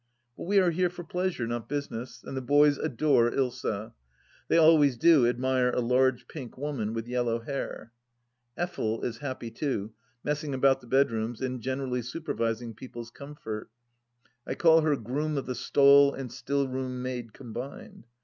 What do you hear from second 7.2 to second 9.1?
hair. Effel